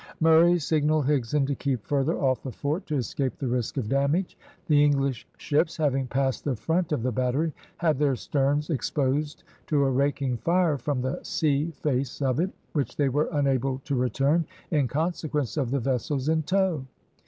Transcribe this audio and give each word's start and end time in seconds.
Murray 0.19 0.57
signalled 0.57 1.05
Higson 1.05 1.45
to 1.45 1.53
keep 1.53 1.85
further 1.85 2.17
off 2.17 2.41
the 2.41 2.51
fort, 2.51 2.87
to 2.87 2.95
escape 2.95 3.37
the 3.37 3.47
risk 3.47 3.77
of 3.77 3.87
damage. 3.87 4.35
The 4.65 4.83
English 4.83 5.27
ships, 5.37 5.77
having 5.77 6.07
passed 6.07 6.43
the 6.43 6.55
front 6.55 6.91
of 6.91 7.03
the 7.03 7.11
battery, 7.11 7.53
had 7.77 7.99
their 7.99 8.15
sterns 8.15 8.71
exposed 8.71 9.43
to 9.67 9.85
a 9.85 9.91
raking 9.91 10.37
fire 10.37 10.79
from 10.79 11.03
the 11.03 11.19
sea 11.21 11.69
face 11.69 12.19
of 12.19 12.39
it, 12.39 12.49
which 12.73 12.95
they 12.95 13.09
were 13.09 13.29
unable 13.31 13.77
to 13.85 13.93
return, 13.93 14.45
in 14.71 14.87
consequence 14.87 15.55
of 15.55 15.69
the 15.69 15.79
vessels 15.79 16.29
in 16.29 16.41
tow. 16.41 16.83